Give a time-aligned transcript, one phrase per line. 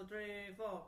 [0.00, 0.80] two, three, four.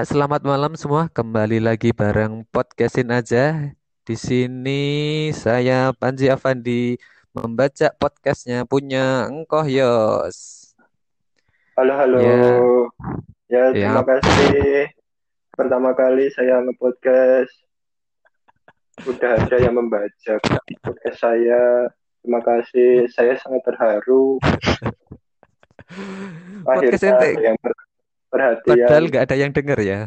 [0.00, 1.12] Ya, selamat malam semua.
[1.12, 3.76] Kembali lagi bareng podcastin aja.
[4.00, 6.96] Di sini saya Panji Avandi
[7.36, 10.72] membaca podcastnya punya Engkoh Yos.
[11.76, 12.16] Halo, halo.
[12.16, 12.32] Ya.
[13.52, 13.92] Ya, Ya.
[13.92, 14.88] terima kasih.
[15.52, 17.52] Pertama kali saya nge-podcast.
[19.04, 20.40] Udah ada yang membaca
[20.80, 21.92] podcast saya.
[22.24, 23.04] Terima kasih.
[23.12, 24.40] Saya sangat terharu.
[26.64, 27.52] Podcast Akhirnya ente.
[27.52, 27.89] ada
[28.30, 29.02] ber- Padahal perhatian.
[29.06, 30.00] nggak ada yang denger ya.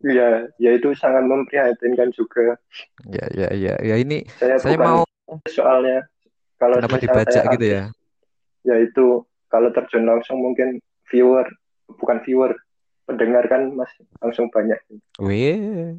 [0.00, 2.60] Iya, ya itu sangat memprihatinkan juga.
[3.08, 3.74] Ya, ya, ya.
[3.80, 5.02] Ya ini Saya, saya mau
[5.48, 6.04] soalnya
[6.56, 7.82] kalau kenapa dibaca saya gitu ya.
[8.62, 9.06] ya itu
[9.46, 11.44] kalau terjun langsung mungkin viewer
[11.96, 12.52] bukan viewer
[13.04, 14.78] pendengar kan masih langsung banyak
[15.18, 15.98] Wih.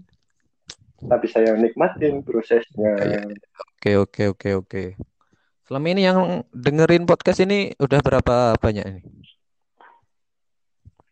[1.07, 3.21] tapi saya nikmatin prosesnya Ya,
[3.77, 4.83] Oke, oke, oke, oke.
[5.63, 9.01] Selama ini yang dengerin podcast ini udah berapa banyak ini?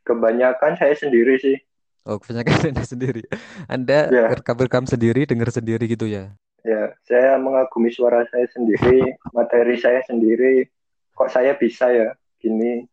[0.06, 1.58] Kebanyakan saya sendiri sih
[2.06, 3.22] Oh, kebanyakan Anda sendiri.
[3.66, 4.30] Anda Ya.
[4.32, 6.38] rekam-rekam sendiri, denger sendiri gitu ya.
[6.62, 10.70] ya saya mengagumi suara saya sendiri materi saya sendiri
[11.12, 12.86] kok saya bisa ya gini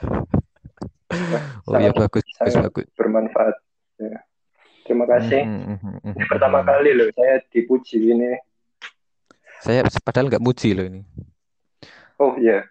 [1.68, 2.86] Oh iya bagus bagus bagus.
[2.92, 3.56] bermanfaat
[3.96, 4.16] ya.
[4.84, 6.66] terima kasih Mhm, mhm, mhm, Ini pertama mhm.
[6.66, 8.32] kali loh saya dipuji ini
[9.60, 11.00] Saya padahal nggak muji loh ini.
[12.16, 12.64] oh ya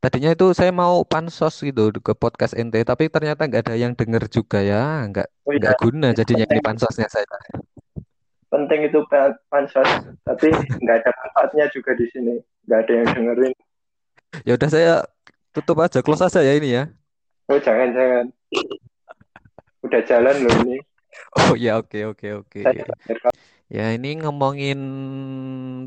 [0.00, 4.32] Tadinya itu saya mau pansos gitu ke podcast ente, tapi ternyata nggak ada yang denger
[4.32, 7.28] juga ya, nggak oh ya nggak guna jadinya ini penting pansosnya saya.
[8.48, 9.84] penting itu pa- pansos.
[10.24, 12.40] Tapi nggak ada manfaatnya juga di sini.
[12.64, 13.54] Nggak ada yang dengerin.
[14.48, 14.94] Ya udah saya
[15.52, 16.88] tutup aja, close aja ya ini ya.
[17.52, 18.24] oh jangan jangan.
[19.84, 20.80] Udah jalan loh ini.
[21.36, 22.60] Oh ya oke oke oke.
[22.64, 22.88] bayar
[23.70, 24.80] Ya ini ngomongin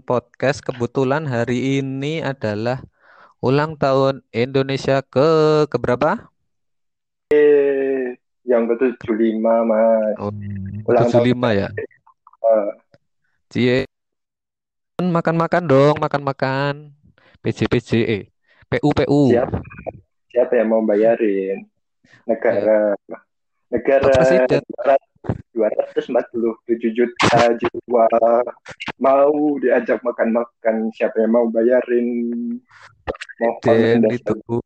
[0.07, 0.61] podcast.
[0.63, 2.79] Kebetulan hari ini adalah
[3.43, 5.27] ulang tahun Indonesia ke
[5.67, 6.31] keberapa?
[8.43, 10.31] yang ke 75 mas Oh,
[10.87, 11.67] ulang tahun 75 ya.
[11.73, 12.69] Eh,
[13.51, 13.77] Cie,
[14.99, 16.91] makan-makan dong, makan-makan.
[17.43, 18.23] PJ PJ eh
[18.71, 19.35] PU PU.
[19.35, 19.59] siapa
[20.31, 21.67] siapa yang mau bayarin
[22.23, 22.95] negara
[23.67, 24.63] negara Pak Presiden.
[25.55, 28.07] 247 juta jiwa
[28.99, 32.07] mau diajak makan-makan siapa yang mau bayarin
[33.63, 34.61] Dan itu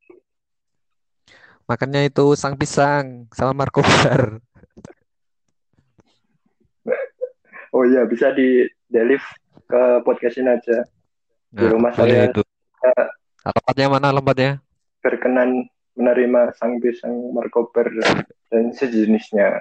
[1.67, 4.39] makannya itu sang pisang sama markobar.
[7.75, 9.27] oh iya bisa di deliver
[9.67, 10.87] ke podcastin aja
[11.51, 12.43] di Nah, rumah saya itu.
[13.43, 14.51] Alamatnya mana alamatnya?
[15.07, 17.87] berkenan menerima sang pisang markobar
[18.51, 19.55] dan sejenisnya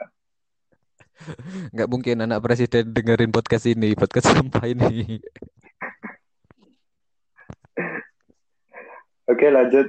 [1.72, 5.16] Nggak mungkin anak presiden dengerin podcast ini, podcast sampah ini.
[9.30, 9.86] oke lanjut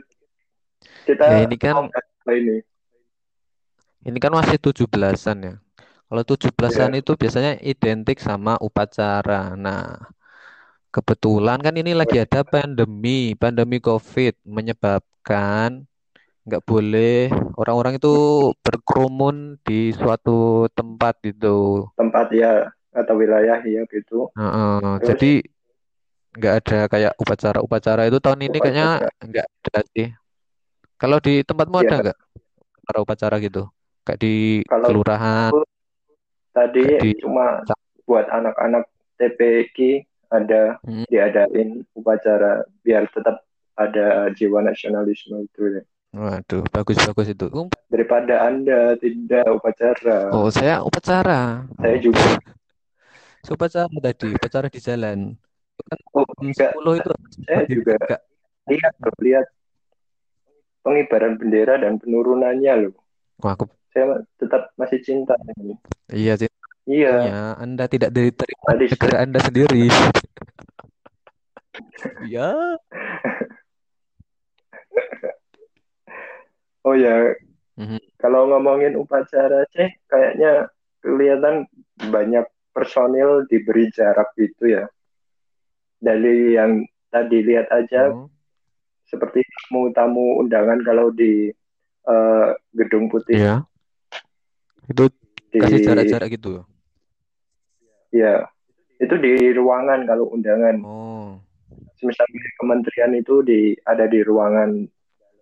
[1.07, 1.89] kita Ya ini kan
[2.27, 2.57] ini
[4.07, 5.55] ini kan masih 17-an ya.
[6.07, 7.01] Kalau 17-an Iya.
[7.03, 9.51] itu biasanya identik sama upacara.
[9.59, 9.99] Nah,
[10.87, 15.83] kebetulan kan ini lagi ada pandemi, pandemi COVID menyebabkan
[16.47, 17.27] nggak boleh
[17.59, 18.15] orang-orang itu
[18.63, 21.91] berkerumun di suatu tempat gitu.
[21.99, 25.07] tempat ya atau wilayah ya gitu Heeh, Terus?
[25.11, 25.31] jadi
[26.37, 29.25] nggak ada kayak upacara-upacara itu tahun ini kayaknya Upacara.
[29.25, 30.07] nggak ada sih.
[30.97, 32.01] Kalau di tempatmu ada Ya.
[32.09, 32.17] nggak
[32.77, 33.63] upacara-upacara gitu?
[34.05, 35.51] Kayak di Kalau kelurahan,
[36.53, 37.61] tadi di- cuma
[38.07, 38.87] buat anak-anak
[39.17, 41.03] TPQ ada Hmm.
[41.07, 43.43] diadain upacara biar tetap
[43.75, 45.83] ada jiwa nasionalisme itu ya.
[46.15, 47.45] waduh, bagus-bagus itu.
[47.51, 51.67] Um, daripada anda tidak upacara Oh, saya upacara.
[51.77, 52.17] saya juga
[53.45, 55.19] Saya upacara tadi, upacara di jalan.
[55.87, 55.99] Kan
[56.37, 57.09] jam enggak 10 itu
[57.47, 58.21] saya juga tegak.
[58.69, 59.47] lihat loh, lihat
[60.85, 62.93] pengibaran bendera dan penurunannya loh
[63.41, 65.73] Wah, aku saya tetap masih cinta ini
[66.13, 66.49] iya sih.
[66.85, 69.89] iya Ya, Anda tidak diterima tadi negara Anda sendiri.
[72.17, 72.77] Ya,
[76.81, 77.35] Oh ya,
[77.75, 77.99] Mhm.
[78.17, 80.71] kalau ngomongin upacara sih kayaknya
[81.03, 81.67] kelihatan
[81.99, 84.85] banyak personil diberi jarak gitu ya.
[85.97, 88.29] Dari yang tadi lihat aja Oh,
[89.07, 91.51] seperti tamu-tamu undangan kalau di
[92.07, 93.55] eh, gedung putih iya.
[94.87, 95.11] Itu
[95.51, 96.63] kasih di jarak-jarak gitu.
[98.07, 98.47] ya
[98.97, 100.75] itu di ruangan kalau undangan.
[100.81, 101.37] Oh,
[102.01, 104.85] Misalnya di kementerian itu di ada di ruangan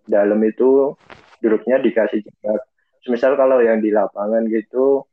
[0.08, 0.94] dalam itu
[1.40, 2.62] duduknya dikasih jarak.
[3.06, 5.06] Misal kalau yang di lapangan gitu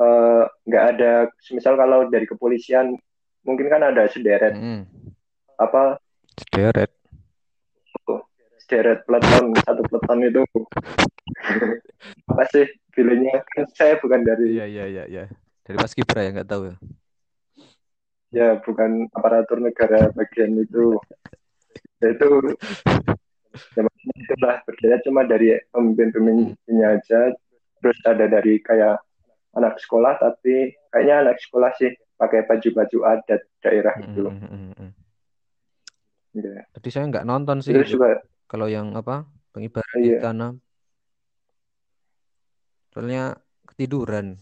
[0.00, 1.12] eh, nggak ada.
[1.52, 2.96] Misal kalau dari kepolisian
[3.44, 4.54] mungkin kan ada sederet.
[4.56, 4.84] Mm,
[5.56, 6.00] apa?
[6.36, 6.90] Sederet.
[8.60, 10.42] sederet peleton satu peleton itu.
[12.30, 15.24] Apa sih feelingnya kan saya bukan dari Iya, iya, iya, iya.
[15.66, 16.76] Dari Paskibra ya nggak tahu ya.
[18.30, 20.94] ya bukan aparatur negara bagian itu.
[21.98, 22.28] Ya itu
[23.74, 24.56] ya maksudnya itulah.
[24.62, 27.34] Berbeda cuma dari pemimpin-pemimpinnya aja.
[27.82, 29.02] Terus ada dari kayak
[29.58, 31.90] anak sekolah tapi kayaknya anak sekolah sih
[32.20, 34.90] pakai baju-baju adat daerah Mm, gitu loh mm, mm, mm.
[36.30, 36.62] Ya.
[36.76, 40.46] Tadi saya nggak nonton sih terus juga kalau yang apa pengibaran di iya sana.
[42.92, 43.34] Soalnya
[43.66, 44.38] ketiduran.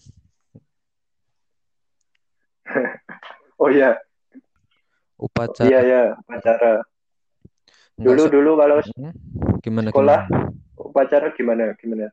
[3.63, 3.97] oh iya
[5.19, 6.73] Upacara iya ya upacara
[7.99, 9.13] nggak dulu se- dulu kalau Hmm?
[9.65, 10.53] gimana sekolah gimana?
[10.79, 12.07] upacara gimana gimana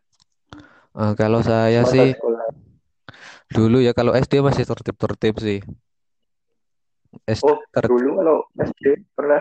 [0.95, 2.45] Eh, kalau saya masa sih sekolah
[3.55, 5.59] dulu ya kalau SD masih tertib-tertib sih.
[7.25, 8.83] SD oh ter dulu kalau SD
[9.15, 9.39] pernah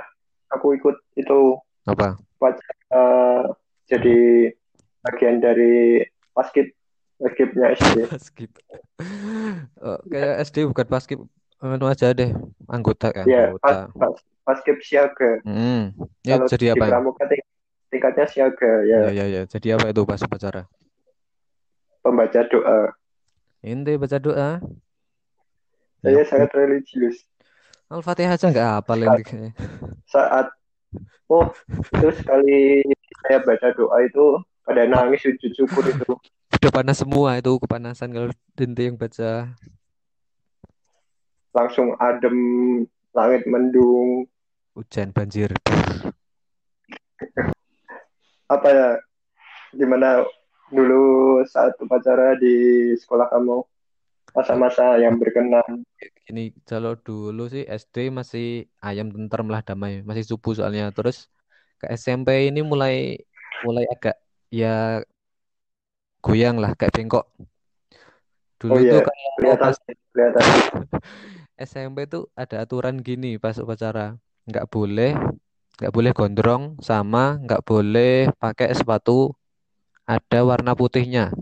[0.49, 2.14] aku ikut itu apa?
[2.38, 3.02] upacara
[3.90, 4.16] jadi
[5.02, 6.00] bagian dari
[6.31, 6.70] paskib
[7.19, 8.50] paskibnya SD Paskib.
[9.82, 11.19] Eh, kayak SD bukan paskib
[11.58, 12.31] anu aja deh
[12.70, 13.99] anggota ya ya pas, anggota.
[13.99, 14.14] pas,
[14.46, 15.93] paskib siaga Hmm.
[16.22, 16.90] Ya kalau jadi di apa ya?
[16.94, 17.49] pramuka ting-
[17.90, 19.43] tingkatnya siaga Ya ya ya ya.
[19.50, 20.62] Jadi apa itu pas upacara?
[22.05, 22.93] pembaca doa
[23.64, 24.61] Ente baca doa.
[26.05, 27.25] saya Ya, sangat religius
[27.88, 29.56] Al-Fatihah aja nggak hafal ini.
[30.05, 30.52] saat
[31.32, 31.49] oh
[31.96, 32.84] itu sekali
[33.25, 34.25] saya baca doa itu
[34.64, 36.12] pada nangis sujud syukur itu
[36.55, 39.52] Udah panas semua itu kepanasan kalau Dente yang baca.
[41.55, 42.37] langsung adem
[43.12, 44.26] langit mendung
[44.75, 45.55] Hujan banjir.
[48.44, 48.88] apa ya
[49.72, 50.26] gimana
[50.75, 51.03] dulu
[51.47, 52.55] saat upacara di
[52.99, 53.62] sekolah kamu
[54.35, 55.87] masa-masa yang berkenan
[56.26, 60.91] Ini kalau dulu sih SD masih ayam tentrem lah damai, masih subuh soalnya.
[60.91, 61.31] Terus
[61.79, 63.23] ke SMP ini mulai
[63.62, 64.17] mulai agak
[64.50, 65.05] ya
[66.25, 67.29] goyang lah, kayak bengkok.
[68.59, 69.77] Dulu oh tuh iya kalau kelihatan pas
[70.11, 70.44] kelihatan
[71.70, 74.17] SMP tuh ada aturan gini pas upacara,
[74.49, 75.15] nggak boleh
[75.75, 79.35] nggak boleh gondrong sama nggak boleh pakai sepatu
[80.09, 81.33] ada warna putihnya.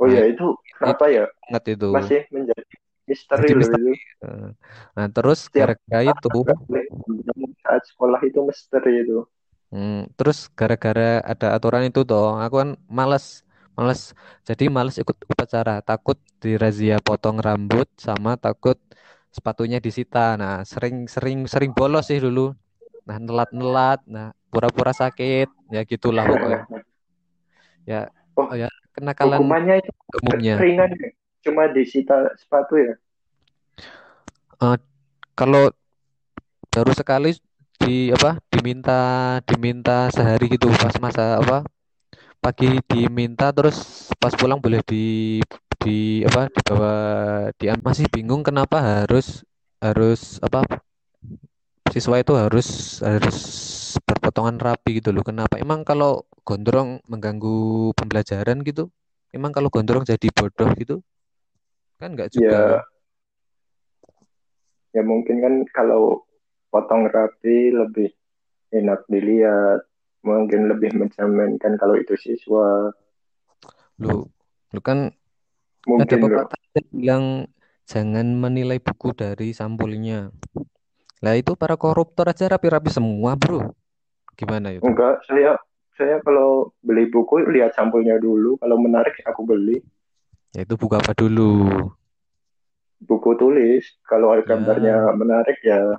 [0.00, 1.86] oh Nah iya itu, itu itu kenapa ya banget itu.
[1.94, 2.64] masih menjadi
[3.10, 3.78] misteri loh misteri.
[3.78, 3.90] itu
[4.24, 4.46] Eh,
[4.96, 6.28] Nah terus setiap gara-gara itu
[7.62, 9.18] saat sekolah itu misteri itu
[9.72, 13.24] Hmm, terus gara-gara ada aturan itu toh, aku kan males,
[13.76, 14.00] males.
[14.48, 18.76] Jadi males ikut upacara, takut dirazia potong rambut sama takut
[19.36, 20.36] sepatunya disita.
[20.40, 22.52] Nah, sering sering sering bolos sih dulu.
[23.08, 26.62] Nah, nelat-nelat, nah pura-pura sakit, ya gitulah pokoknya.
[27.82, 28.08] Ya,
[28.38, 29.90] oh ya kenakalan hukumannya itu
[30.22, 30.54] umumnya.
[30.62, 31.10] ringan ya?
[31.42, 32.94] cuma disita sepatu ya
[34.62, 34.78] Eh,
[35.34, 35.74] kalau
[36.70, 37.34] baru sekali
[37.82, 39.00] di apa diminta
[39.42, 41.66] diminta sehari gitu pas masa apa
[42.38, 45.42] pagi diminta terus pas pulang boleh di
[45.82, 46.94] di apa dibawa
[47.58, 49.42] di masih bingung kenapa harus
[49.82, 50.62] harus apa
[51.92, 53.38] siswa itu harus harus
[54.08, 55.20] berpotongan rapi gitu loh.
[55.20, 55.60] Kenapa?
[55.60, 58.88] Emang kalau gondrong mengganggu pembelajaran gitu?
[59.28, 61.04] Emang kalau gondrong jadi bodoh gitu?
[62.00, 62.36] Kan nggak ya.
[62.40, 62.60] juga
[64.92, 66.24] ya mungkin kan kalau
[66.72, 68.08] potong rapi lebih
[68.72, 69.84] enak dilihat.
[70.22, 72.94] Mungkin lebih mencerminkan kalau itu siswa.
[73.98, 74.22] Lu
[74.70, 75.10] lu kan
[75.98, 77.24] ada mungkin loh pepatah yang bilang
[77.90, 80.30] jangan menilai buku dari sampulnya
[81.22, 83.70] lah itu para koruptor aja rapi-rapi semua bro.
[84.34, 84.82] Gimana itu?
[84.82, 85.54] Enggak saya
[85.94, 88.58] saya kalau beli buku lihat sampulnya dulu.
[88.58, 89.78] Kalau menarik aku beli.
[90.50, 91.70] Ya itu buku apa dulu?
[93.06, 93.86] Buku tulis.
[94.02, 95.94] Kalau ya gambarnya menarik ya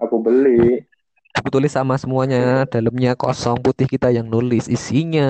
[0.00, 0.88] aku beli.
[1.36, 2.64] Buku tulis sama semuanya.
[2.64, 5.28] Dalamnya kosong putih kita yang nulis isinya.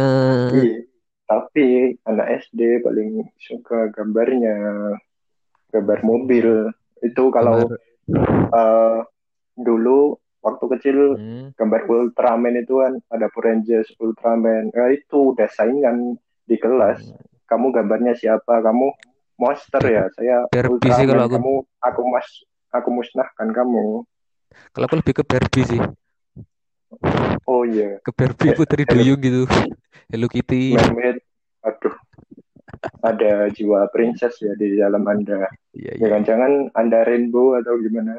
[0.54, 0.86] Iya.
[1.22, 4.54] tapi anak SD paling suka gambarnya.
[5.74, 6.68] Gambar mobil.
[7.00, 7.80] Itu kalau gambar.
[8.52, 8.98] eh,
[9.54, 11.46] dulu waktu kecil Hmm.
[11.54, 14.70] gambar Ultraman itu kan ada Power Rangers, Ultraman.
[14.70, 16.98] Nah, itu udah saingan di kelas.
[17.04, 17.20] Hmm.
[17.46, 18.58] Kamu gambarnya siapa?
[18.58, 18.90] Kamu
[19.36, 20.08] monster ya.
[20.12, 21.28] Saya Barbie sih kalau Ultraman.
[21.28, 21.36] aku.
[21.36, 22.28] Kamu aku mas
[22.70, 24.02] aku musnahkan kamu.
[24.70, 25.80] Kalau aku lebih ke Barbie sih.
[27.44, 27.96] Oh iya.
[28.00, 29.42] Ke Barbie Putri Hello Duyung gitu.
[30.08, 30.76] Hello Kitty.
[30.76, 31.22] Mermaid.
[31.62, 31.94] Aduh,
[33.00, 35.46] ada jiwa princess ya di dalam Anda.
[35.72, 36.00] Iya, iya.
[36.02, 38.18] Jangan-jangan Anda rainbow atau gimana?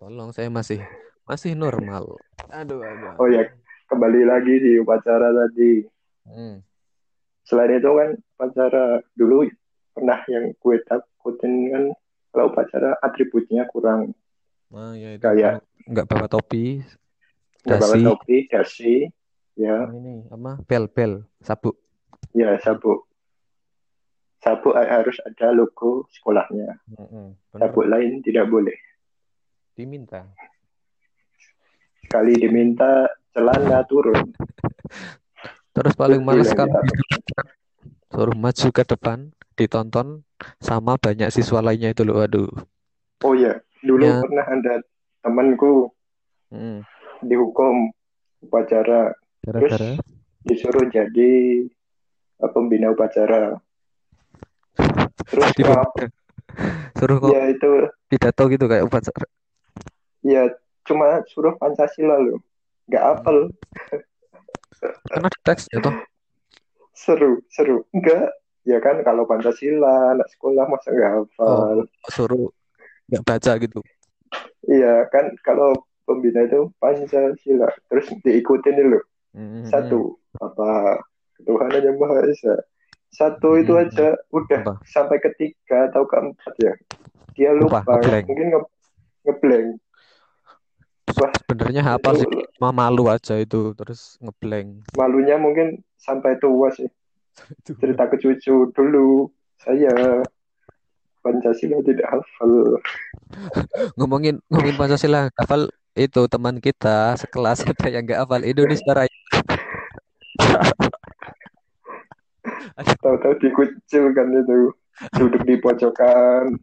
[0.00, 0.80] Tolong saya masih
[1.28, 2.16] masih normal.
[2.48, 3.44] Aduh, aduh, Oh ya,
[3.84, 5.84] kembali lagi di upacara tadi.
[6.24, 6.64] Hmm.
[7.44, 9.44] Selain itu kan upacara dulu
[9.92, 11.84] pernah yang gue takutin kan
[12.32, 14.16] kalau upacara atributnya kurang
[14.70, 16.78] Nah, ya itu kayak nggak bawa topi,
[17.66, 19.02] nggak bawa topi, dasi,
[19.58, 20.62] ya, sama ini apa?
[20.62, 21.74] Bel, bel, sabuk.
[22.30, 23.04] ya sabuk.
[24.38, 26.78] Sabuk harus ada logo sekolahnya.
[26.86, 27.60] Mm-mm, bener.
[27.66, 28.78] Sabuk lain tidak boleh.
[29.80, 30.20] Diminta.
[32.04, 34.28] Sekali diminta celana turun.
[35.74, 37.42] Terus paling males yang kalau kita
[38.12, 39.18] suruh maju ke depan,
[39.56, 40.28] ditonton
[40.60, 42.20] sama banyak siswa lainnya itu loh.
[42.20, 42.52] Aduh.
[43.24, 44.20] Oh ya, dulu Ya.
[44.20, 44.74] pernah ada
[45.24, 45.88] temanku
[46.50, 46.82] Mm.
[47.24, 47.94] dihukum
[48.42, 49.14] upacara
[49.46, 49.96] Gara-gara
[50.42, 51.32] disuruh jadi
[52.36, 53.56] eh, pembina upacara.
[55.24, 55.94] Terus kok
[56.98, 57.70] suruh kok ya itu
[58.10, 59.24] pidato gitu kayak upacara.
[60.24, 60.48] Ya
[60.84, 62.40] cuma suruh Pancasila loh.
[62.90, 63.38] Nggak apel.
[65.08, 65.94] Kan ada teksnya toh.
[66.96, 67.84] Seru, seru.
[67.94, 68.32] Enggak.
[68.68, 71.78] Ya kan kalau Pancasila anak sekolah masa nggak hafal.
[72.12, 72.52] Suruh
[73.08, 73.80] nggak baca gitu.
[74.68, 75.72] Iya kan kalau
[76.04, 77.68] pembina itu Pancasila.
[77.88, 79.00] Terus diikutin dulu.
[79.30, 79.64] Mm-mm.
[79.70, 80.98] Satu apa
[81.46, 82.58] Tuhan yang Maha Esa.
[83.10, 83.90] Satu itu Mm-mm.
[83.90, 84.74] aja udah Apa?
[84.86, 86.74] sampai ketiga atau keempat ya.
[87.38, 88.60] Dia Lupa, lupa, mungkin nge
[89.24, 89.68] ngeblank.
[91.18, 94.86] Wah, Sebenarnya hafal itu sih, cuma malu aja itu terus ngeblank.
[94.94, 96.86] malunya mungkin sampai tua sih.
[97.66, 99.26] Cerita ke cucu dulu
[99.58, 100.22] saya
[101.20, 102.80] Pancasila tidak hafal.
[103.98, 109.10] Ngomongin ngomongin Pancasila, hafal itu teman kita sekelas ada yang nggak hafal Indonesia Raya.
[113.04, 114.72] Tahu-tahu dikucilkan itu.
[115.16, 116.60] Duduk di pojokan,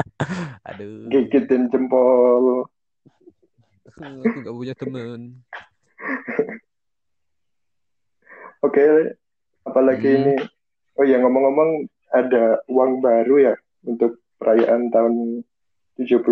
[0.72, 2.64] Aduh, gigitin jempol.
[3.96, 5.20] Aku nggak punya teman.
[8.60, 8.82] Oke,
[9.62, 10.18] apalagi Hmm.
[10.22, 10.34] ini.
[10.94, 15.42] Oh ya ngomong-ngomong ada uang baru ya untuk perayaan tahun
[15.98, 16.22] 75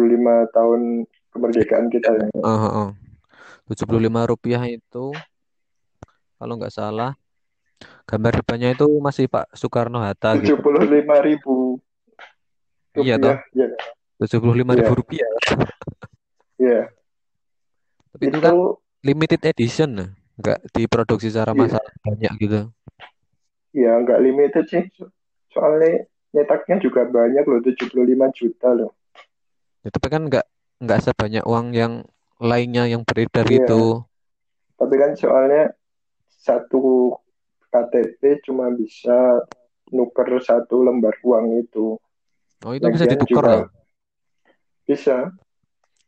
[0.49, 2.27] tahun kemerdekaan kita ya.
[2.39, 2.89] Oh, oh, oh.
[3.67, 3.91] 75
[4.27, 5.11] rupiah itu
[6.37, 7.15] kalau nggak salah
[8.07, 10.59] gambar depannya itu masih Pak Soekarno Hatta gitu.
[10.59, 11.79] 75 ribu
[12.93, 13.35] Iya toh.
[13.57, 13.67] Ya,
[14.21, 14.99] 75 ribu Iya.
[14.99, 15.31] rupiah.
[16.61, 16.81] ya.
[18.13, 18.65] Tapi itu kan Itu
[19.03, 20.11] limited edition, nah.
[20.33, 21.61] nggak diproduksi secara Iya.
[21.61, 22.61] massal banyak gitu.
[23.73, 24.85] ya nggak limited sih.
[24.93, 25.09] So-
[25.49, 28.93] Soalnya nyetaknya juga banyak loh, 75 juta loh.
[29.81, 30.45] Ya, tapi kan nggak
[30.81, 32.05] nggak sebanyak uang yang
[32.37, 33.65] lainnya yang beredar Iya.
[33.65, 34.09] gitu.
[34.77, 35.77] Tapi kan soalnya
[36.29, 37.13] satu
[37.69, 39.45] KTP cuma bisa
[39.89, 42.01] nuker satu lembar uang itu.
[42.63, 43.65] Oh itu bisa Lagian ditukar juga ya?
[44.85, 45.17] Bisa.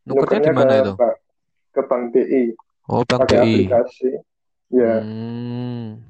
[0.05, 0.93] Nukernya Nukernya di mana itu?
[0.97, 1.19] Pak-
[1.75, 2.55] ke Bank BI
[2.87, 3.45] Oh Bank pakai BI.
[3.67, 4.11] aplikasi.
[4.71, 6.01] Ya, Hmm.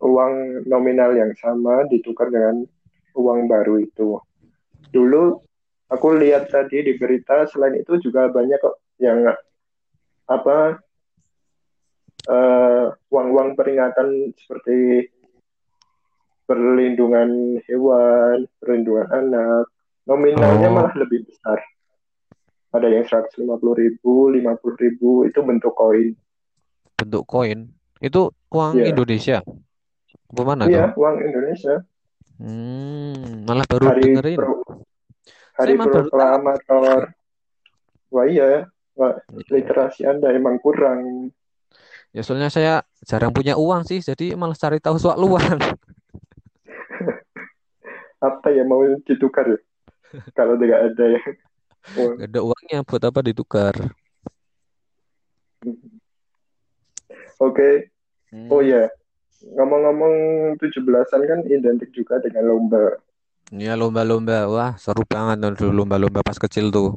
[0.00, 2.64] uang nominal yang sama ditukar dengan
[3.12, 4.18] uang baru itu.
[4.90, 5.36] Dulu
[5.86, 9.26] aku lihat tadi di berita selain itu juga banyak kok yang
[10.26, 10.80] apa
[12.22, 15.08] eh, uang-uang peringatan seperti
[16.44, 19.64] perlindungan hewan, perlindungan anak.
[20.04, 20.74] Nominalnya Oh.
[20.74, 21.62] malah lebih besar.
[22.70, 26.14] Ada yang 150 ribu, 50 ribu, itu bentuk koin.
[26.94, 27.66] Bentuk koin.
[27.98, 28.94] Itu uang Iya.
[28.94, 29.38] Indonesia.
[30.30, 31.82] Apa mana Iya, uang Indonesia.
[32.38, 34.38] Hmm, malah baru Hari dengerin.
[34.38, 34.64] pro-
[35.58, 37.00] hari Saya proklamator.
[38.10, 39.50] Wah iya, Wah, Iya.
[39.50, 41.30] literasi Anda emang kurang.
[42.10, 45.58] Ya soalnya saya jarang punya uang sih, jadi malah cari tahu soal luar.
[48.20, 49.58] Apa ya mau ditukar ya?
[50.34, 51.22] Kalau tidak ada ya.
[51.90, 53.74] Gak ada uangnya buat apa ditukar.
[57.40, 57.90] Oke,
[58.30, 58.46] Hmm.
[58.46, 58.86] oh ya,
[59.58, 60.14] ngomong-ngomong
[60.62, 62.94] 17-an kan identik juga dengan lomba.
[63.50, 66.94] Ya lomba-lomba, wah seru banget tuh dulu lomba-lomba pas kecil tuh.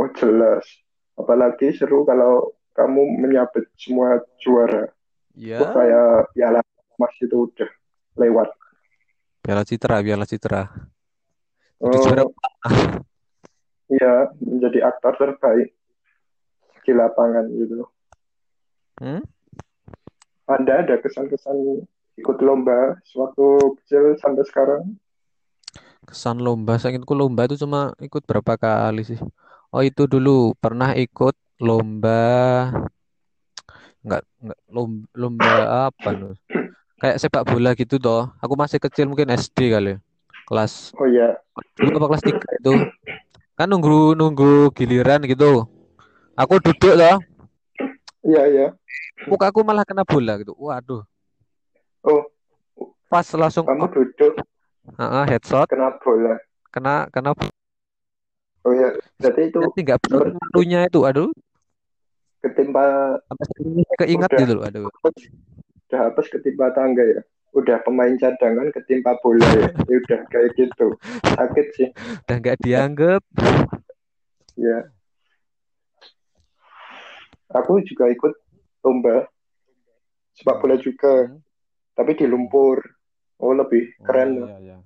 [0.00, 0.64] Oh jelas.
[1.20, 4.88] Apalagi seru kalau kamu menyabet semua juara.
[5.36, 6.60] Ya, Wah, kayak piala
[6.96, 7.68] Mas itu udah
[8.16, 8.48] lewat.
[9.44, 10.62] Piala Citra, Piala Citra.
[11.80, 12.24] Oh, juara
[13.90, 15.74] iya menjadi aktor terbaik
[16.86, 17.86] di lapangan gitu.
[18.98, 19.22] Hmm?
[20.50, 21.86] Ada ada kesan-kesan
[22.18, 24.82] ikut lomba sewaktu kecil sampai sekarang?
[26.02, 29.20] Kesan lomba, saya inginku lomba itu cuma ikut berapa kali sih.
[29.70, 32.72] Oh itu dulu pernah ikut lomba,
[34.02, 35.54] nggak nggak lomba, lomba
[35.86, 36.34] apa loh?
[36.98, 38.34] Kayak sepak bola gitu toh.
[38.42, 39.98] Aku masih kecil mungkin SD kali, ya.
[40.50, 41.38] kelas Oh ya,
[41.78, 42.74] dua apa kelas tiga itu.
[43.60, 45.68] Kan nunggu nunggu giliran gitu.
[46.32, 47.20] Aku duduk toh,
[48.24, 48.66] iya iya.
[49.28, 50.56] muka aku malah kena bola gitu.
[50.56, 51.04] Waduh,
[52.00, 52.24] Oh,
[53.12, 54.32] pas langsung kamu oh, duduk
[54.96, 56.40] ah, headshot kena bola.
[56.72, 57.36] kena kena
[58.64, 61.04] Oh ya, berarti itu nanti nggak malunya itu.
[61.04, 61.28] Aduh,
[62.40, 62.80] ketimpa
[64.00, 64.64] keingat udah gitu loh.
[64.64, 64.88] Aduh.
[64.88, 67.20] udah apa ketimpa tangga ya.
[67.50, 69.68] Udah pemain cadangan ketimpa bola ya.
[69.84, 70.86] Ya udah kayak gitu.
[71.26, 71.88] Sakit sih.
[72.24, 73.22] udah nggak dianggap
[74.54, 74.92] Ya,
[77.48, 78.34] aku juga ikut
[78.80, 79.24] lomba
[80.32, 81.40] sepak bola juga, Hmm.
[81.92, 82.80] tapi di lumpur.
[83.36, 84.30] Oh, lebih oh keren.
[84.36, 84.76] iya iya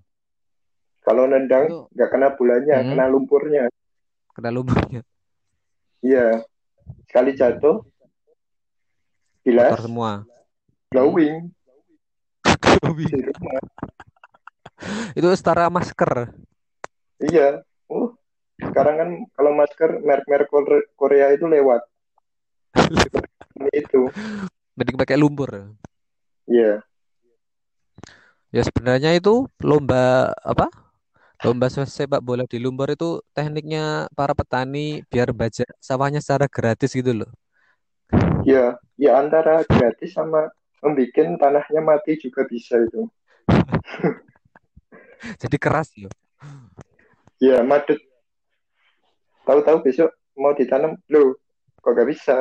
[1.03, 3.65] Kalau nendang nggak kena bolanya, hmm, kena lumpurnya.
[4.31, 5.03] kena lubangnya
[5.99, 6.43] Iya,
[7.07, 7.83] sekali jatuh,
[9.43, 10.23] bilas, semua
[10.89, 11.64] glowing Glowing.
[13.03, 13.59] Rumah.
[15.19, 16.31] itu setara masker
[17.19, 17.67] Iya.
[17.87, 18.15] Oh,
[18.59, 21.83] sekarang kan kalau masker merek-merek Kore- Korea itu lewat.
[23.55, 24.11] Ini itu.
[24.75, 25.47] mending pakai lumpur
[26.45, 26.83] Iya.
[28.51, 30.67] ya sebenarnya itu lomba apa
[31.43, 36.91] lomba se- sepak bola di lumpur itu tekniknya para petani biar baja sawahnya secara gratis
[36.91, 37.31] gitu loh
[38.43, 40.51] Ya, ya antara gratis sama
[40.85, 43.09] membuat tanahnya mati juga bisa itu.
[45.43, 46.13] jadi keras loh
[47.43, 47.99] Ya, madut.
[49.45, 51.37] Tahu-tahu besok mau ditanam, loh,
[51.85, 52.37] kok gak bisa?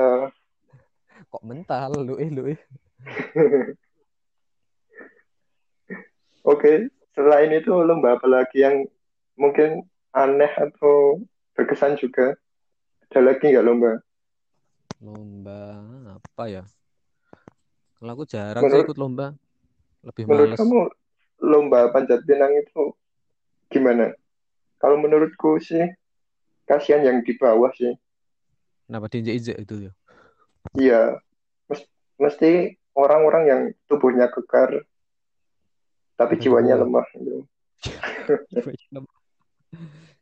[1.27, 2.59] kok mental lu eh lu eh
[6.43, 8.83] Oke, selain itu lomba apa lagi yang
[9.39, 11.23] mungkin aneh atau
[11.55, 12.35] berkesan juga?
[13.09, 13.91] Ada lagi nggak lomba?
[15.03, 15.83] lomba
[16.15, 16.63] apa ya
[18.03, 19.27] kalau aku jarang sih Menurut ikut lomba
[20.03, 20.79] lebih menurut males kamu
[21.39, 22.91] lomba panjat pinang itu
[23.71, 24.11] gimana?
[24.75, 25.87] Kalau menurutku sih
[26.67, 27.95] kasihan yang di bawah sih.
[28.91, 29.91] kenapa diinjek-injek itu ya
[30.75, 31.01] Iya,
[31.71, 31.87] mes-
[32.19, 34.83] mesti orang-orang yang tubuhnya kekar
[36.19, 37.47] tapi jiwanya lemah gitu.
[38.51, 39.01] Jiwa Jiwa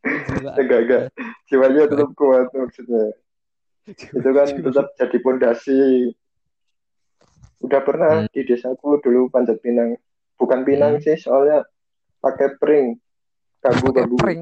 [0.62, 1.04] Enggak, enggak.
[1.50, 3.06] Jiwanya Jiwa tetap kuat maksudnya.
[3.90, 6.14] Itu kan tetap jadi pondasi.
[7.62, 9.96] Udah pernah Hmm, di desaku dulu panjat pinang.
[10.36, 11.04] Bukan pinang hmm.
[11.06, 11.62] sih, soalnya
[12.18, 12.98] pakai pring,
[13.62, 14.18] pakai bambu-bambu.
[14.18, 14.42] prank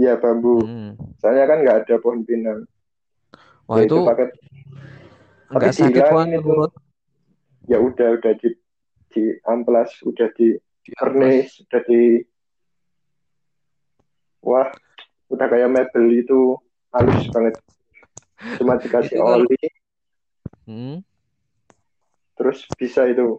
[0.00, 0.64] Iya, bambu.
[0.64, 0.90] hmm.
[1.20, 2.64] Soalnya kan nggak ada pohon pinang.
[3.68, 4.26] wah Ya itu itu pakai,
[5.52, 6.48] nggak sakit dihilangin itu.
[6.48, 6.72] menurut
[7.68, 8.48] Ya udah, udah di
[9.12, 12.02] di amplas, udah di di vernis, udah di
[14.40, 14.72] wah,
[15.28, 16.56] udah kayak mebel itu
[16.90, 17.54] halus banget.
[18.56, 19.60] Cuma dikasih oli,
[20.64, 21.04] hmm,
[22.40, 23.36] terus bisa itu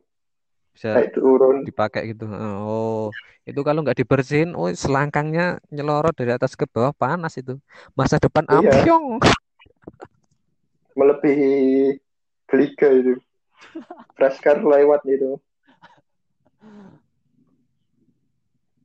[0.78, 1.66] bisa naik turun.
[1.66, 3.10] dipakai gitu oh
[3.50, 7.58] itu kalau nggak dibersihin oh selangkangnya nyelorot dari atas ke bawah panas itu
[7.98, 8.62] masa depan Iya,
[11.00, 11.98] melebihi
[12.48, 13.14] geliga itu.
[14.16, 15.40] Freshcar lewat itu.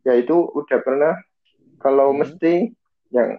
[0.06, 1.14] Ya itu udah pernah.
[1.82, 2.18] Kalau hmm.
[2.22, 2.52] mesti
[3.10, 3.36] yang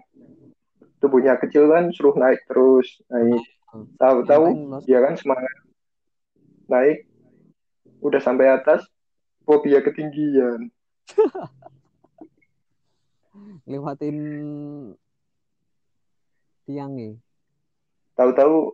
[1.00, 3.44] tubuhnya kecil kan suruh naik terus naik.
[3.74, 5.54] yang Tahu-tahu mas dia kan semangat
[6.68, 7.08] naik,
[8.04, 8.84] udah sampai atas,
[9.44, 10.72] fobia ketinggian.
[13.68, 14.18] lewatin
[16.66, 17.20] tiangnya
[18.18, 18.74] Tahu-tahu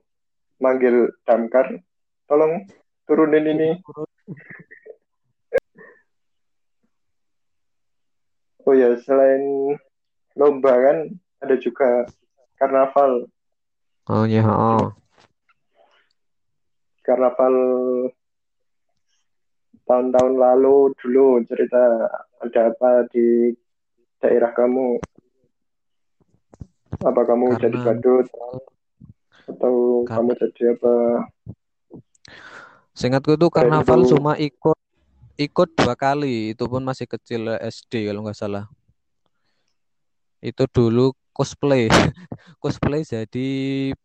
[0.63, 1.83] manggil damkar,
[2.31, 2.63] tolong
[3.03, 3.69] turunin ini.
[8.63, 9.75] Oh ya, selain
[10.39, 11.11] lomba kan
[11.43, 12.07] ada juga
[12.55, 13.27] karnaval.
[14.07, 14.95] oh ya oh.
[17.03, 17.55] Karnaval
[19.83, 22.07] tahun-tahun lalu dulu cerita
[22.39, 23.51] ada apa di
[24.23, 25.03] daerah kamu?
[27.03, 28.25] Apa kamu jadi karena badut
[29.43, 30.95] atau kamu karena jadi apa?
[32.93, 34.09] seingatku itu Keren karnaval itu.
[34.15, 34.77] cuma ikut
[35.35, 38.69] ikut dua kali itu pun masih kecil SD kalau nggak salah
[40.45, 41.89] itu dulu cosplay
[42.61, 43.47] cosplay jadi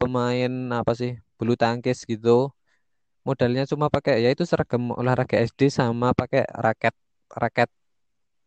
[0.00, 2.48] pemain apa sih bulu tangkis gitu
[3.28, 6.96] modalnya cuma pakai ya itu seragam olahraga SD sama pakai raket
[7.28, 7.68] raket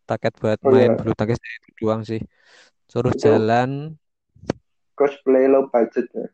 [0.09, 2.21] raket buat Oh main ya, bulu tangkis itu doang sih
[2.89, 3.93] suruh itu jalan
[4.97, 6.27] cosplay low budget ya.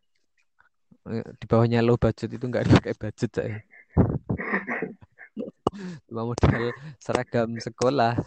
[1.40, 3.56] Di bawahnya low budget itu nggak ada kayak budget saya.
[6.08, 8.20] Cuma modal seragam sekolah,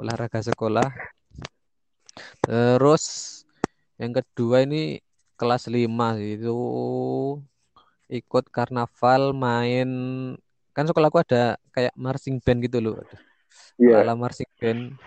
[0.00, 0.88] olahraga sekolah.
[2.42, 3.04] Terus
[4.00, 4.98] yang kedua ini
[5.38, 6.58] kelas 5 itu
[8.14, 9.88] ikut karnaval main
[10.74, 12.98] kan sekolahku ada kayak marching band gitu loh.
[13.78, 14.02] Iya.
[14.02, 14.98] Ala marching band.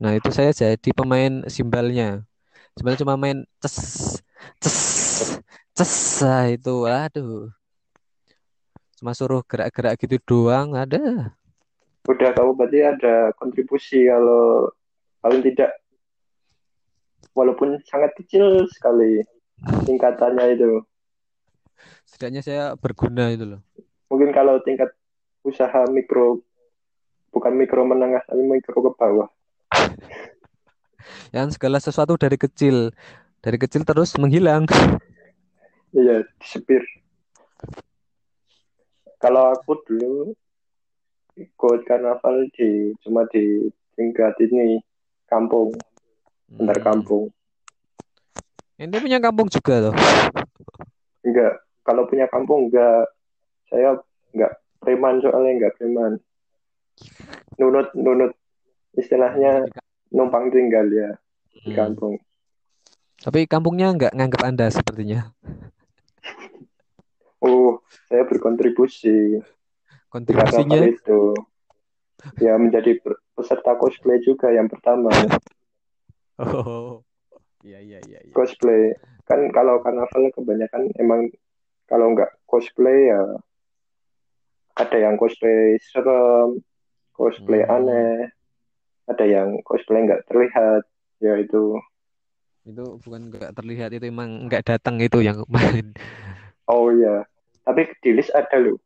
[0.00, 2.24] Nah, itu saya jadi pemain simbalnya.
[2.72, 3.76] Sebenarnya cuma main ces
[4.64, 4.78] ces
[5.76, 7.52] ces nah, itu aduh.
[8.96, 11.36] Cuma suruh gerak-gerak gitu doang ada.
[12.08, 14.72] Udah kamu berarti ada kontribusi kalau
[15.20, 15.76] paling tidak
[17.36, 19.20] walaupun sangat kecil sekali
[19.84, 20.80] tingkatannya itu.
[22.10, 23.62] Setidaknya saya berguna itu loh.
[24.10, 24.90] Mungkin kalau tingkat
[25.46, 26.42] usaha mikro
[27.30, 29.30] bukan mikro menengah tapi mikro ke bawah.
[31.30, 32.90] Yang segala sesuatu dari kecil,
[33.38, 34.66] dari kecil terus menghilang.
[35.90, 36.86] Iya, disepir.
[39.18, 40.38] Kalau aku dulu
[41.34, 43.66] ikut karnaval di cuma di
[43.98, 44.78] tingkat ini
[45.26, 45.74] kampung,
[46.62, 46.86] antar Hmm.
[46.86, 47.24] kampung.
[48.78, 49.94] Ini punya kampung juga loh.
[51.26, 53.08] Enggak, kalau punya kampung enggak.
[53.70, 53.98] Saya
[54.34, 56.12] enggak preman soalnya enggak preman.
[57.56, 58.32] Nunut nunut
[58.96, 59.68] istilahnya
[60.10, 61.10] numpang tinggal ya
[61.64, 61.78] di Hmm.
[61.78, 62.14] kampung.
[63.20, 65.28] Tapi kampungnya nggak nganggap Anda sepertinya.
[67.40, 69.44] Oh, saya berkontribusi di
[70.08, 71.32] Kontribusinya itu.
[72.36, 73.00] Ya menjadi
[73.32, 75.08] peserta cosplay juga yang pertama.
[76.40, 77.00] Oh.
[77.60, 78.32] Iya iya iya iya.
[78.32, 78.96] Cosplay.
[79.28, 81.28] Kan kalau karnaval kebanyakan emang
[81.90, 83.22] kalau nggak cosplay ya
[84.78, 86.62] ada yang cosplay serem,
[87.12, 87.74] cosplay Hmm.
[87.76, 88.32] aneh,
[89.04, 90.82] ada yang cosplay nggak terlihat,
[91.20, 91.76] ya itu.
[92.64, 95.92] Itu bukan nggak terlihat itu emang nggak datang itu yang kemarin.
[96.70, 97.26] Oh iya,
[97.66, 98.78] tapi di list ada loh,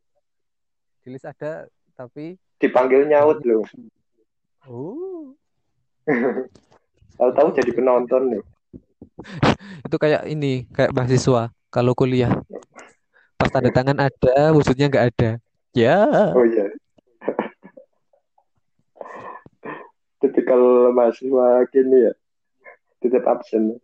[1.05, 3.61] Di list ada tapi dipanggil nyaut loh.
[4.65, 5.37] oh
[7.21, 8.45] Tahu-tahu jadi penonton loh.
[9.87, 12.33] itu kayak ini kayak mahasiswa kalau kuliah
[13.45, 15.31] pas tanda tangan ada wujudnya nggak ada
[15.77, 16.65] ya Oh iya.
[20.25, 22.13] Tipikal mahasiswa gini ya,
[23.05, 23.77] titip absen.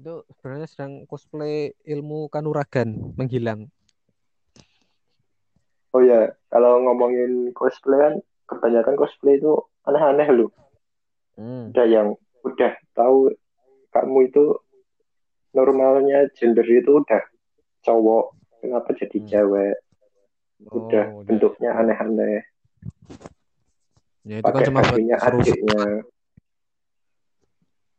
[0.00, 3.68] itu sebenarnya sedang cosplay ilmu kanuragan menghilang
[5.92, 8.14] Oh iya, kalau ngomongin cosplay kan
[8.48, 9.52] kebanyakan cosplay itu
[9.84, 10.48] aneh-aneh loh.
[11.36, 11.76] hmm.
[11.76, 12.08] Ada yang
[12.46, 13.36] udah tahu
[13.92, 14.56] kamu itu
[15.52, 17.20] normalnya gender itu udah
[17.82, 19.28] cowok, kenapa jadi Hmm.
[19.28, 19.76] cewek?
[20.68, 22.42] Udah Oh, bentuknya aneh-aneh.
[24.28, 25.82] ya itu kan Pakai cuma buat bajunya seru adiknya.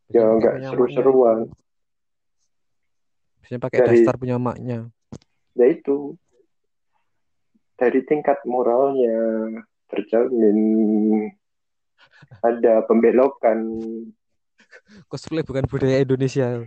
[0.09, 1.39] Ya enggak seru-seruan.
[3.39, 4.93] biasanya pakai Dari daster punya maknya
[5.57, 6.13] ya itu
[7.75, 9.17] dari tingkat moralnya
[9.89, 10.59] terjamin
[12.47, 13.57] ada pembelokan
[15.09, 16.61] cosplay bukan budaya Indonesia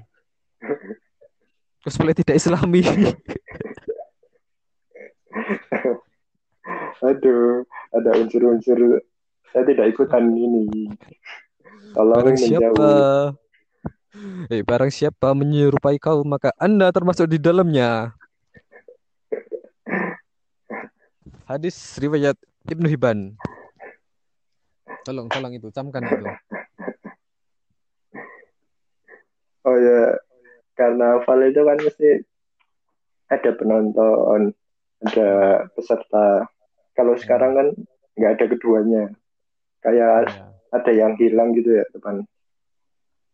[1.86, 2.82] cosplay tidak islami
[7.02, 9.02] aduh ada unsur-unsur.
[9.52, 10.88] Saya tidak ikutan ini.
[11.92, 12.72] Tolong barang siapa?
[12.72, 13.40] Menjauh
[14.52, 18.12] eh barang siapa menyerupai kau maka anda termasuk di dalamnya.
[21.48, 22.36] Hadis riwayat
[22.68, 23.34] Ibnu Hibban.
[25.02, 26.26] Tolong tolong itu camkan itu.
[29.64, 30.20] Oh ya
[30.76, 32.10] karnaval itu kan mesti
[33.32, 34.52] ada penonton
[35.02, 35.30] ada
[35.72, 36.51] peserta
[36.92, 37.66] kalau sekarang kan
[38.16, 39.02] nggak ada keduanya.
[39.82, 42.24] Kayak ya ada yang hilang gitu ya depan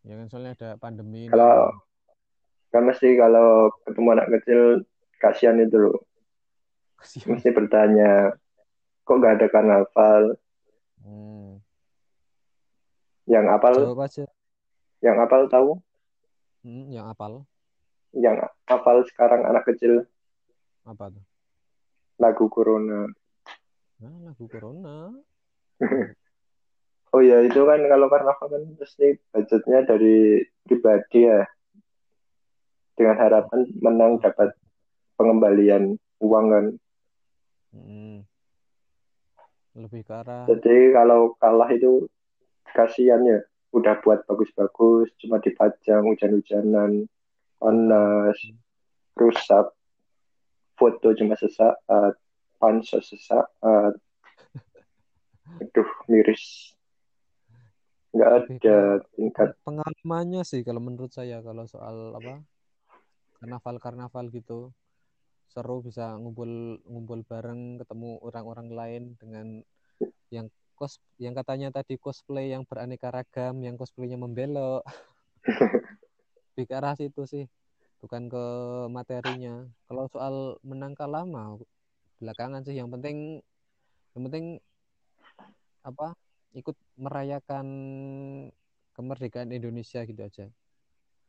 [0.08, 1.32] ya kan soalnya ada pandemi ini.
[1.32, 1.74] Kalau-
[2.68, 4.60] kan mesti kalau ketemu anak kecil
[5.16, 5.98] kasihan itu loh.
[7.00, 7.36] Kasihan.
[7.36, 8.36] mesti bertanya
[9.06, 10.24] kok nggak ada karnaval?
[10.98, 11.62] Hmm.
[13.28, 13.76] yang apal?
[13.76, 14.24] Jawab aja.
[15.04, 15.70] Yang apal tahu?
[16.64, 17.44] Hmm, yang apal.
[18.16, 20.08] Yang apal sekarang anak kecil.
[20.88, 21.24] Apa tuh?
[22.16, 23.08] Lagu corona
[24.02, 25.14] nah, lagu corona.
[27.08, 31.40] Oh ya itu kan kalau karnaval kan pasti budgetnya dari pribadi ya.
[32.92, 34.52] Dengan harapan menang dapat
[35.16, 36.66] pengembalian uang kan.
[37.68, 38.24] Hmm.
[39.78, 42.04] lebih ke arah jadi kalau kalah itu
[42.76, 43.40] kasihan ya.
[43.72, 47.08] Udah buat bagus-bagus cuma dipajang hujan-hujanan
[47.56, 48.36] panas
[49.16, 49.72] rusak
[50.76, 52.16] foto cuma sesaat
[52.58, 53.94] pansos sesaat
[55.58, 56.74] aduh miris.
[58.12, 58.78] Nggak lebih ada
[59.14, 62.40] tingkat pengalamannya sih kalau menurut saya kalau soal apa
[63.38, 64.74] karnaval-karnaval gitu
[65.48, 69.46] seru bisa ngumpul ngumpul bareng ketemu orang-orang lain dengan
[70.28, 74.84] yang cos yang katanya tadi cosplay yang beraneka ragam yang cosplaynya membelok.
[76.58, 77.46] Ke arah situ sih
[78.02, 78.44] bukan ke
[78.90, 79.62] materinya.
[79.86, 80.34] Kalau soal
[80.66, 81.54] menang kalah mah
[82.18, 82.76] belakangan sih.
[82.76, 83.16] Yang penting
[84.14, 84.46] yang penting
[85.86, 86.12] apa
[86.52, 87.66] ikut merayakan
[88.92, 90.46] kemerdekaan Indonesia gitu aja.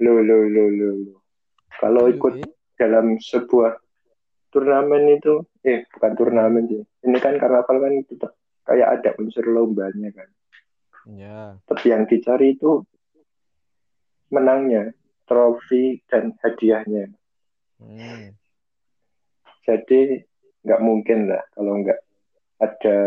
[0.01, 1.15] Lo lo lo lo lo
[1.79, 2.51] kalau ikut eh?
[2.75, 3.77] dalam sebuah
[4.49, 6.83] turnamen itu eh bukan turnamen sih.
[7.05, 8.31] Ini kan karnaval kan tetap
[8.65, 10.29] kayak ada unsur lombanya kan.
[11.13, 12.81] Ya tapi yang dicari itu
[14.33, 14.91] menangnya
[15.29, 17.13] trofi dan hadiahnya.
[17.79, 18.35] Hmm.
[19.63, 20.27] jadi
[20.65, 21.99] nggak mungkin lah kalau nggak
[22.59, 22.97] ada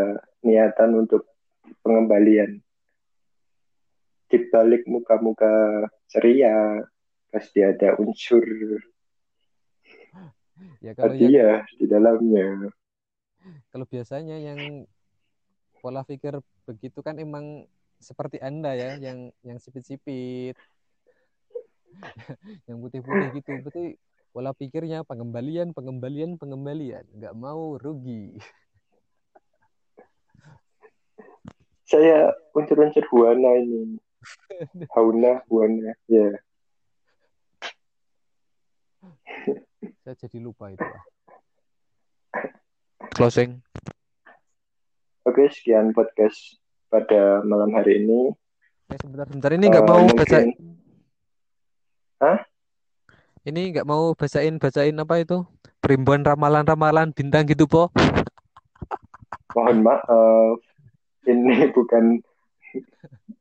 [0.43, 1.29] niatan untuk
[1.85, 2.61] pengembalian.
[4.33, 6.81] Di balik muka-muka ceria
[7.29, 8.45] pasti ada unsur
[10.83, 12.71] ya kalau hadiah di dalamnya.
[13.71, 14.87] Kalau biasanya yang
[15.83, 17.67] pola pikir begitu kan emang
[17.99, 20.59] seperti anda ya yang yang sipit-sipit.
[22.67, 23.53] Yang putih-putih gitu.
[23.63, 23.85] Berarti
[24.33, 27.05] pola pikirnya pengembalian pengembalian pengembalian.
[27.13, 28.41] Nggak mau rugi.
[31.85, 34.01] Saya unsur-unsur buana ini.
[34.97, 36.33] Hauna buana ya.
[40.03, 41.05] Saya jadi lupa itu Pak.
[43.13, 43.61] closing.
[45.23, 46.57] Oke sekian podcast
[46.89, 48.33] pada malam hari ini.
[48.89, 49.53] Eh sebentar sebentar.
[49.53, 50.39] Ini nggak Eh, mau mungkin- baca
[52.23, 52.39] Hah?
[53.43, 55.43] Ini nggak mau bacain bacain apa itu?
[55.83, 57.91] Perimbuan ramalan-ramalan bintang gitu po.
[59.59, 60.59] Mohon maaf
[61.27, 62.23] ini bukan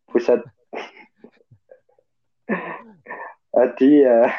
[0.10, 0.42] pusat.
[3.52, 4.32] Hadiah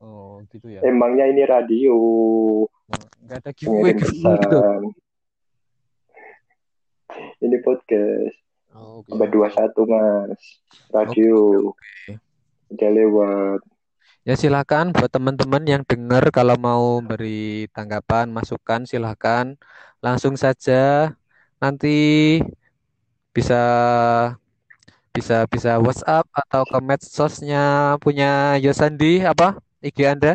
[0.00, 0.80] oh gitu ya.
[0.86, 1.96] Emangnya ini radio?
[3.26, 4.22] Nggak ada giveaway gitu.
[7.42, 8.38] ini podcast.
[8.76, 9.08] Oh, oke.
[9.18, 10.40] abad 21 mas.
[10.92, 11.72] Radio.
[12.70, 13.60] Udah lewat
[14.26, 19.54] Ya silakan buat teman-teman yang dengar kalau mau beri tanggapan, masukan silakan
[20.02, 21.14] langsung saja
[21.62, 21.96] nanti
[23.30, 23.62] bisa
[25.14, 30.34] bisa bisa WhatsApp atau ke medsosnya punya Yosandi apa IG Anda?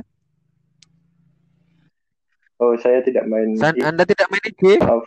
[2.62, 4.80] oh saya tidak main San, Anda tidak main IG?
[4.82, 5.04] maaf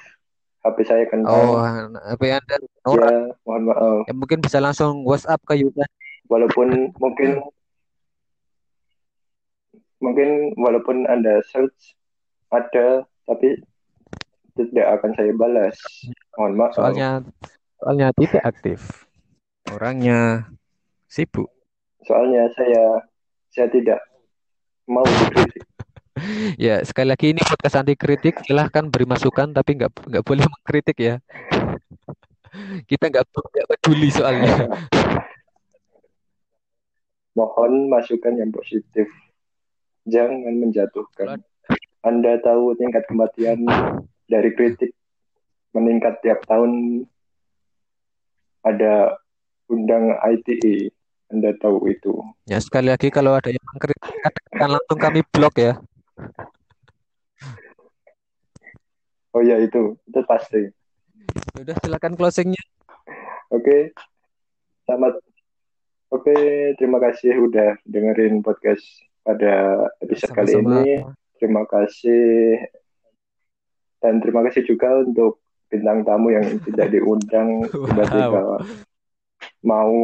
[0.61, 1.59] HP saya kentang Oh,
[2.05, 3.09] HP Anda Nora.
[3.09, 3.19] ya
[3.49, 5.89] mohon maaf Ya mungkin bisa langsung WhatsApp ke Yosandi.
[6.29, 7.41] walaupun mungkin
[10.05, 11.97] mungkin walaupun anda search
[12.53, 13.57] ada tapi
[14.55, 15.77] tidak akan saya balas
[16.37, 17.25] mohon maaf Soalnya
[17.81, 19.09] soalnya tidak aktif.
[19.73, 20.45] Orangnya
[21.09, 21.49] sibuk.
[22.05, 23.01] soalnya saya
[23.49, 23.97] saya tidak
[24.85, 25.65] mau dikritik
[26.61, 28.39] Ya, sekali lagi ini podcast anti kritik.
[28.47, 31.19] Silahkan beri masukan, tapi nggak nggak boleh mengkritik ya.
[32.91, 34.71] Kita nggak nggak peduli soalnya.
[37.35, 39.11] mohon masukan yang positif
[40.09, 41.41] jangan menjatuhkan.
[42.05, 43.65] Anda tahu tingkat kematian
[44.29, 44.93] dari kritik
[45.73, 47.05] meningkat tiap tahun.
[48.65, 49.21] Ada
[49.69, 50.93] undang ITE
[51.35, 52.13] anda tahu itu.
[52.47, 55.73] Ya, sekali lagi kalau ada yang mengkritik, katakan langsung kami blok ya.
[59.35, 59.99] oh ya itu.
[60.07, 60.71] Itu pasti.
[60.71, 62.63] Ya Udah silakan closingnya.
[63.51, 63.91] Oke,
[64.87, 65.19] selamat.
[66.15, 66.37] Oke,
[66.79, 68.85] terima kasih udah dengerin podcast
[69.25, 69.55] pada
[70.05, 70.77] episode kali Sama-sama.
[70.85, 70.93] ini.
[71.41, 72.61] Terima kasih.
[73.99, 75.41] Dan terima kasih juga untuk
[75.73, 77.65] bintang tamu yang tidak diundang.
[77.73, 78.61] Tiba-tiba
[79.65, 79.97] mau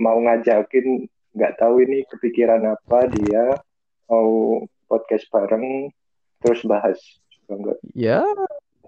[0.00, 1.06] mau ngajakin.
[1.34, 3.60] Nggak tahu ini kepikiran apa dia.
[4.08, 5.92] Mau podcast bareng.
[6.40, 6.98] Terus bahas.
[7.44, 8.24] Nggak Ya,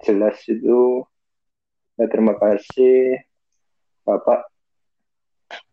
[0.00, 1.04] jelas itu.
[2.00, 3.20] Ya, terima kasih
[4.02, 4.48] Bapak.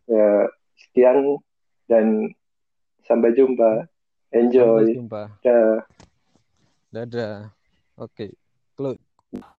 [0.04, 1.40] Ya sekian.
[1.84, 2.32] Dan
[3.04, 3.86] sampai jumpa
[4.34, 5.22] sampai enjoy jumpa.
[5.44, 5.80] Dah.
[6.90, 7.50] Dadah.
[7.98, 8.34] Oke.
[8.74, 8.98] Close.